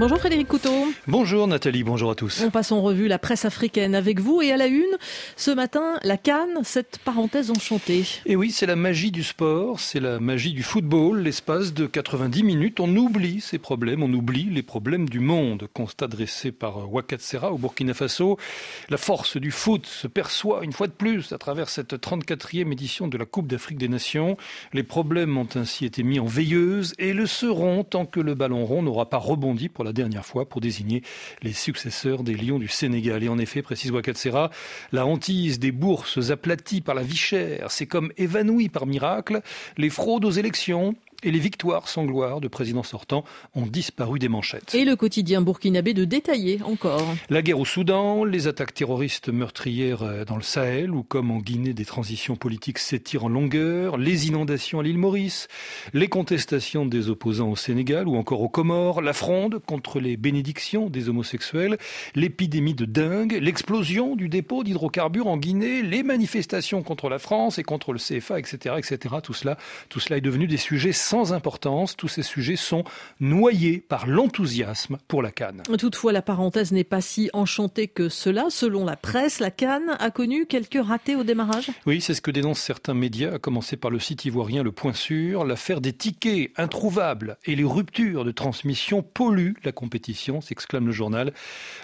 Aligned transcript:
Bonjour 0.00 0.16
Frédéric 0.16 0.48
Couteau. 0.48 0.86
Bonjour 1.08 1.46
Nathalie, 1.46 1.84
bonjour 1.84 2.10
à 2.10 2.14
tous. 2.14 2.42
On 2.42 2.48
passe 2.48 2.72
en 2.72 2.80
revue 2.80 3.06
la 3.06 3.18
presse 3.18 3.44
africaine 3.44 3.94
avec 3.94 4.18
vous 4.18 4.40
et 4.40 4.50
à 4.50 4.56
la 4.56 4.66
une, 4.66 4.96
ce 5.36 5.50
matin, 5.50 5.98
la 6.04 6.16
Cannes, 6.16 6.60
cette 6.62 7.00
parenthèse 7.04 7.50
enchantée. 7.50 8.04
Et 8.24 8.34
oui, 8.34 8.50
c'est 8.50 8.64
la 8.64 8.76
magie 8.76 9.10
du 9.10 9.22
sport, 9.22 9.78
c'est 9.78 10.00
la 10.00 10.18
magie 10.18 10.54
du 10.54 10.62
football. 10.62 11.20
L'espace 11.20 11.74
de 11.74 11.86
90 11.86 12.42
minutes, 12.44 12.80
on 12.80 12.96
oublie 12.96 13.42
ces 13.42 13.58
problèmes, 13.58 14.02
on 14.02 14.10
oublie 14.10 14.44
les 14.44 14.62
problèmes 14.62 15.06
du 15.06 15.20
monde. 15.20 15.68
Constat 15.74 16.06
dressé 16.06 16.50
par 16.50 16.90
Wakatsera 16.90 17.52
au 17.52 17.58
Burkina 17.58 17.92
Faso. 17.92 18.38
La 18.88 18.96
force 18.96 19.36
du 19.36 19.50
foot 19.50 19.84
se 19.84 20.06
perçoit 20.06 20.64
une 20.64 20.72
fois 20.72 20.86
de 20.86 20.92
plus 20.92 21.30
à 21.34 21.36
travers 21.36 21.68
cette 21.68 21.92
34e 21.92 22.72
édition 22.72 23.06
de 23.06 23.18
la 23.18 23.26
Coupe 23.26 23.48
d'Afrique 23.48 23.76
des 23.76 23.88
Nations. 23.88 24.38
Les 24.72 24.82
problèmes 24.82 25.36
ont 25.36 25.48
ainsi 25.56 25.84
été 25.84 26.02
mis 26.04 26.18
en 26.18 26.24
veilleuse 26.24 26.94
et 26.98 27.12
le 27.12 27.26
seront 27.26 27.84
tant 27.84 28.06
que 28.06 28.20
le 28.20 28.34
ballon 28.34 28.64
rond 28.64 28.82
n'aura 28.82 29.10
pas 29.10 29.18
rebondi 29.18 29.68
pour 29.68 29.84
la 29.84 29.89
dernière 29.92 30.26
fois 30.26 30.48
pour 30.48 30.60
désigner 30.60 31.02
les 31.42 31.52
successeurs 31.52 32.22
des 32.22 32.34
Lions 32.34 32.58
du 32.58 32.68
Sénégal. 32.68 33.22
Et 33.22 33.28
en 33.28 33.38
effet, 33.38 33.62
précise 33.62 33.90
Wakatsera, 33.90 34.50
la 34.92 35.06
hantise 35.06 35.58
des 35.58 35.72
bourses 35.72 36.30
aplaties 36.30 36.80
par 36.80 36.94
la 36.94 37.02
vie 37.02 37.16
chère 37.16 37.70
s'est 37.70 37.86
comme 37.86 38.12
évanouie 38.16 38.68
par 38.68 38.86
miracle. 38.86 39.42
Les 39.76 39.90
fraudes 39.90 40.24
aux 40.24 40.30
élections, 40.30 40.94
et 41.22 41.30
les 41.30 41.38
victoires 41.38 41.88
sans 41.88 42.04
gloire 42.04 42.40
de 42.40 42.48
présidents 42.48 42.82
sortants 42.82 43.24
ont 43.54 43.66
disparu 43.66 44.18
des 44.18 44.28
manchettes. 44.28 44.74
Et 44.74 44.84
le 44.84 44.96
quotidien 44.96 45.42
burkinabé 45.42 45.94
de 45.94 46.04
détailler 46.04 46.60
encore. 46.62 47.06
La 47.28 47.42
guerre 47.42 47.58
au 47.58 47.64
Soudan, 47.64 48.24
les 48.24 48.46
attaques 48.46 48.74
terroristes 48.74 49.28
meurtrières 49.28 50.02
euh, 50.02 50.24
dans 50.24 50.36
le 50.36 50.42
Sahel, 50.42 50.90
ou 50.90 51.02
comme 51.02 51.30
en 51.30 51.38
Guinée 51.38 51.74
des 51.74 51.84
transitions 51.84 52.36
politiques 52.36 52.78
s'étirent 52.78 53.24
en 53.24 53.28
longueur, 53.28 53.96
les 53.96 54.28
inondations 54.28 54.80
à 54.80 54.82
l'île 54.82 54.98
Maurice, 54.98 55.48
les 55.92 56.08
contestations 56.08 56.86
des 56.86 57.08
opposants 57.08 57.50
au 57.50 57.56
Sénégal 57.56 58.08
ou 58.08 58.16
encore 58.16 58.42
aux 58.42 58.48
Comores, 58.48 59.02
la 59.02 59.12
fronde 59.12 59.60
contre 59.64 60.00
les 60.00 60.16
bénédictions 60.16 60.90
des 60.90 61.08
homosexuels, 61.08 61.78
l'épidémie 62.14 62.74
de 62.74 62.84
dingue, 62.84 63.38
l'explosion 63.40 64.16
du 64.16 64.28
dépôt 64.28 64.64
d'hydrocarbures 64.64 65.26
en 65.26 65.36
Guinée, 65.36 65.82
les 65.82 66.02
manifestations 66.02 66.82
contre 66.82 67.08
la 67.08 67.18
France 67.18 67.58
et 67.58 67.62
contre 67.62 67.92
le 67.92 67.98
CFA, 67.98 68.38
etc., 68.38 68.76
etc. 68.78 69.16
Tout 69.22 69.34
cela, 69.34 69.56
tout 69.88 70.00
cela 70.00 70.16
est 70.18 70.20
devenu 70.20 70.46
des 70.46 70.56
sujets 70.56 70.92
sans 71.10 71.32
importance. 71.32 71.96
Tous 71.96 72.06
ces 72.06 72.22
sujets 72.22 72.54
sont 72.54 72.84
noyés 73.18 73.78
par 73.80 74.06
l'enthousiasme 74.06 74.98
pour 75.08 75.22
la 75.22 75.32
Cannes. 75.32 75.64
Toutefois, 75.76 76.12
la 76.12 76.22
parenthèse 76.22 76.70
n'est 76.70 76.84
pas 76.84 77.00
si 77.00 77.30
enchantée 77.32 77.88
que 77.88 78.08
cela. 78.08 78.46
Selon 78.48 78.84
la 78.84 78.94
presse, 78.94 79.40
la 79.40 79.50
Cannes 79.50 79.96
a 79.98 80.10
connu 80.12 80.46
quelques 80.46 80.80
ratés 80.80 81.16
au 81.16 81.24
démarrage. 81.24 81.72
Oui, 81.84 82.00
c'est 82.00 82.14
ce 82.14 82.20
que 82.20 82.30
dénoncent 82.30 82.60
certains 82.60 82.94
médias, 82.94 83.34
à 83.34 83.38
commencer 83.40 83.76
par 83.76 83.90
le 83.90 83.98
site 83.98 84.24
ivoirien 84.24 84.62
Le 84.62 84.70
Point 84.70 84.92
Sûr. 84.92 85.44
L'affaire 85.44 85.80
des 85.80 85.92
tickets 85.92 86.52
introuvables 86.56 87.38
et 87.44 87.56
les 87.56 87.64
ruptures 87.64 88.24
de 88.24 88.30
transmission 88.30 89.02
polluent 89.02 89.56
la 89.64 89.72
compétition, 89.72 90.40
s'exclame 90.40 90.86
le 90.86 90.92
journal. 90.92 91.32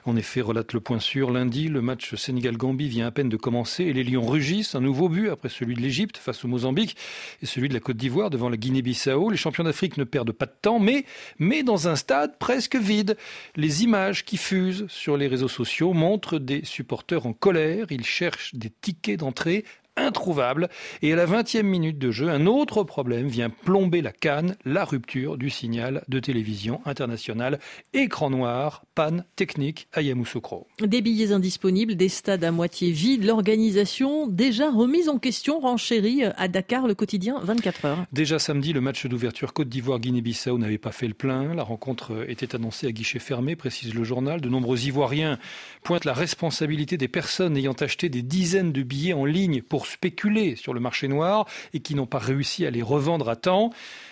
En 0.05 0.15
effet, 0.15 0.41
relate 0.41 0.73
Le 0.73 0.79
Point 0.79 1.01
Sûr, 1.01 1.33
lundi, 1.33 1.67
le 1.67 1.83
match 1.83 2.15
Sénégal-Gambie 2.15 2.89
vient 2.89 3.09
à 3.09 3.11
peine 3.11 3.29
de 3.29 3.37
commencer 3.37 3.83
et 3.83 3.93
les 3.93 4.05
Lions 4.05 4.25
rugissent. 4.25 4.77
Un 4.77 4.81
nouveau 4.81 5.09
but 5.09 5.31
après 5.31 5.49
celui 5.49 5.75
de 5.75 5.81
l'Égypte 5.81 6.17
face 6.17 6.45
au 6.45 6.49
Mozambique 6.49 6.97
et 7.43 7.47
celui 7.47 7.69
de 7.69 7.75
la 7.75 7.81
Côte 7.81 7.97
d'Ivoire 7.97 8.31
devant 8.31 8.49
la 8.49 8.57
Guinée-Bissau 8.57 9.16
les 9.31 9.37
champions 9.37 9.65
d'Afrique 9.65 9.97
ne 9.97 10.05
perdent 10.05 10.33
pas 10.33 10.47
de 10.47 10.55
temps, 10.61 10.79
mais, 10.79 11.63
dans 11.63 11.89
un 11.89 11.97
stade 11.97 12.39
presque 12.39 12.77
vide. 12.77 13.17
Les 13.57 13.83
images 13.83 14.25
qui 14.25 14.37
fusent 14.37 14.87
sur 14.89 15.17
les 15.17 15.27
réseaux 15.27 15.49
sociaux 15.49 15.93
montrent 15.93 16.39
des 16.39 16.65
supporters 16.65 17.27
en 17.27 17.33
colère. 17.33 17.87
Ils 17.91 18.05
cherchent 18.05 18.55
des 18.55 18.71
tickets 18.71 19.21
d'entrée 19.21 19.65
introuvable. 19.97 20.69
Et 21.03 21.13
à 21.13 21.17
la 21.17 21.27
20e 21.27 21.63
minute 21.63 21.99
de 21.99 22.11
jeu, 22.11 22.29
un 22.29 22.47
autre 22.47 22.85
problème 22.85 23.29
vient 23.29 23.51
plomber 23.51 24.03
la 24.03 24.13
canne, 24.13 24.57
la 24.65 24.85
rupture 24.85 25.37
du 25.37 25.51
signal 25.51 26.03
de 26.09 26.21
télévision 26.21 26.81
internationale. 26.85 27.59
Écran 27.95 28.31
noir, 28.31 28.85
panne 28.95 29.25
technique 29.37 29.89
à 29.93 30.03
Yamoussoukro. 30.03 30.67
Des 30.81 31.01
billets 31.01 31.33
indisponibles, 31.33 31.97
des 31.97 32.09
stades 32.09 32.45
à 32.45 32.51
moitié 32.51 32.91
vides, 32.91 33.25
l'organisation 33.25 34.27
déjà 34.27 34.71
remise 34.71 35.09
en 35.09 35.19
question, 35.19 35.61
renchérie 35.61 36.25
à 36.25 36.49
Dakar, 36.49 36.87
le 36.87 36.95
quotidien 36.95 37.41
24 37.43 37.85
heures. 37.85 38.07
Déjà 38.13 38.39
samedi, 38.39 38.73
le 38.73 38.81
match 38.81 39.07
d'ouverture 39.07 39.53
Côte 39.53 39.69
d'Ivoire-Guinée-Bissau 39.69 40.59
n'avait 40.59 40.79
pas 40.79 40.93
fait 40.93 41.09
le 41.09 41.15
plein. 41.15 41.55
La 41.55 41.63
rencontre 41.63 42.25
était 42.29 42.55
annoncée 42.55 42.87
à 42.87 42.93
guichet 42.93 43.19
fermé, 43.19 43.57
précise 43.57 43.95
le 43.95 44.05
journal. 44.05 44.41
De 44.41 44.49
nombreux 44.49 44.87
Ivoiriens 44.87 45.39
pointent 45.83 46.05
la 46.05 46.13
responsabilité 46.13 46.97
des 46.97 47.09
personnes 47.09 47.57
ayant 47.57 47.73
acheté 47.73 48.09
des 48.09 48.23
dizaines 48.23 48.73
de 48.73 48.83
billets 48.83 49.13
en 49.13 49.25
ligne 49.25 49.63
pour 49.63 49.86
spéculer 49.87 50.57
sur 50.57 50.75
le 50.75 50.81
marché 50.81 51.09
noir 51.09 51.47
et 51.73 51.81
qui 51.81 51.95
n'ont 51.95 52.07
pas 52.07 52.19
réussi 52.19 52.67
à 52.67 52.71
les 52.71 52.83
revendre 52.83 53.29
à 53.29 53.37
temps. 53.37 53.71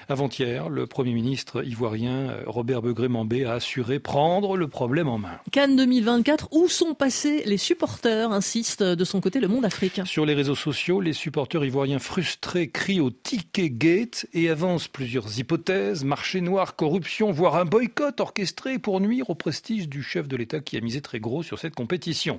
Avant-hier, 0.09 0.69
le 0.69 0.87
Premier 0.87 1.15
ministre 1.15 1.65
ivoirien 1.65 2.31
euh, 2.31 2.43
Robert 2.47 2.83
Begré-Mambé 2.83 3.47
a 3.47 3.55
assuré 3.55 3.99
prendre 3.99 4.57
le 4.57 4.69
problème 4.69 5.09
en 5.09 5.17
main. 5.17 5.39
Cannes 5.51 5.77
2024, 5.77 6.49
où 6.53 6.69
sont 6.69 6.95
passés 6.95 7.43
les 7.47 7.57
supporters 7.57 8.31
insiste 8.31 8.83
de 8.83 9.05
son 9.05 9.23
côté 9.23 9.41
le 9.41 9.49
monde 9.49 9.65
africain. 9.65 10.05
Sur 10.05 10.27
les 10.27 10.35
réseaux 10.35 10.55
sociaux, 10.55 11.01
les 11.01 11.15
supporters 11.15 11.65
ivoiriens 11.65 11.99
frustrés 11.99 12.69
crient 12.69 13.01
au 13.01 13.11
ticket 13.11 13.71
gate 13.71 14.27
et 14.35 14.51
avancent 14.51 14.89
plusieurs 14.89 15.39
hypothèses, 15.39 16.05
marché 16.05 16.43
noir, 16.43 16.77
corruption, 16.77 17.33
voire 17.33 17.57
un 17.57 17.65
boycott 17.65 18.21
orchestré 18.21 18.79
pour 18.79 19.01
nuire 19.01 19.31
au 19.31 19.35
prestige 19.35 19.89
du 19.89 20.03
chef 20.03 20.29
de 20.29 20.37
l'État 20.37 20.61
qui 20.61 20.77
a 20.77 20.81
misé 20.81 21.01
très 21.01 21.21
gros 21.21 21.43
sur 21.43 21.59
cette 21.59 21.75
compétition. 21.75 22.39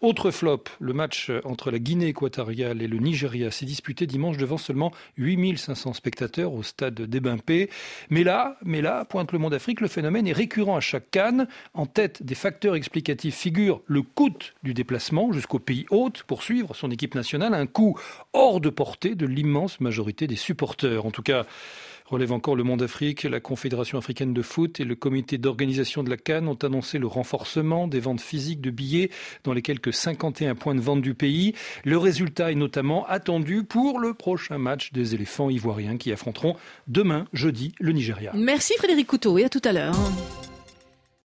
Autre 0.00 0.32
flop, 0.32 0.64
le 0.80 0.92
match 0.92 1.30
entre 1.44 1.70
la 1.70 1.78
Guinée 1.78 2.08
équatoriale 2.08 2.73
le 2.74 2.98
Nigeria 2.98 3.50
s'est 3.50 3.66
disputé 3.66 4.06
dimanche 4.06 4.36
devant 4.36 4.58
seulement 4.58 4.92
8500 5.16 5.94
spectateurs 5.94 6.52
au 6.52 6.62
stade 6.62 7.00
d'Ebimpé. 7.00 7.70
Mais 8.10 8.24
là, 8.24 8.56
mais 8.64 8.82
là, 8.82 9.04
pointe 9.04 9.32
le 9.32 9.38
Monde 9.38 9.54
Afrique, 9.54 9.80
le 9.80 9.88
phénomène 9.88 10.26
est 10.26 10.32
récurrent 10.32 10.76
à 10.76 10.80
chaque 10.80 11.10
canne. 11.10 11.46
En 11.72 11.86
tête 11.86 12.22
des 12.22 12.34
facteurs 12.34 12.74
explicatifs 12.74 13.34
figure 13.34 13.80
le 13.86 14.02
coût 14.02 14.24
du 14.62 14.74
déplacement 14.74 15.32
jusqu'au 15.32 15.58
pays 15.58 15.86
hôte 15.90 16.22
pour 16.24 16.42
suivre 16.42 16.74
son 16.74 16.90
équipe 16.90 17.14
nationale, 17.14 17.54
un 17.54 17.66
coût 17.66 17.98
hors 18.32 18.60
de 18.60 18.70
portée 18.70 19.14
de 19.14 19.26
l'immense 19.26 19.80
majorité 19.80 20.26
des 20.26 20.36
supporters. 20.36 21.04
En 21.04 21.10
tout 21.10 21.22
cas, 21.22 21.44
relève 22.04 22.32
encore 22.32 22.56
le 22.56 22.64
Monde 22.64 22.82
Afrique. 22.82 23.22
La 23.24 23.40
Confédération 23.40 23.98
africaine 23.98 24.34
de 24.34 24.42
foot 24.42 24.80
et 24.80 24.84
le 24.84 24.94
comité 24.94 25.38
d'organisation 25.38 26.02
de 26.02 26.10
la 26.10 26.16
Cannes 26.16 26.48
ont 26.48 26.58
annoncé 26.62 26.98
le 26.98 27.06
renforcement 27.06 27.88
des 27.88 28.00
ventes 28.00 28.20
physiques 28.20 28.60
de 28.60 28.70
billets 28.70 29.10
dans 29.44 29.52
les 29.52 29.62
quelques 29.62 29.92
51 29.92 30.54
points 30.54 30.74
de 30.74 30.80
vente 30.80 31.02
du 31.02 31.14
pays. 31.14 31.54
Le 31.84 31.98
résultat 31.98 32.52
est 32.52 32.56
notamment 32.56 33.06
attendu 33.06 33.64
pour 33.64 33.98
le 33.98 34.14
prochain 34.14 34.58
match 34.58 34.92
des 34.92 35.14
éléphants 35.14 35.50
ivoiriens 35.50 35.96
qui 35.96 36.12
affronteront 36.12 36.56
demain, 36.88 37.26
jeudi, 37.32 37.74
le 37.80 37.92
Nigeria. 37.92 38.32
Merci 38.34 38.74
Frédéric 38.76 39.06
Couteau 39.06 39.38
et 39.38 39.44
à 39.44 39.48
tout 39.48 39.62
à 39.64 39.72
l'heure. 39.72 39.94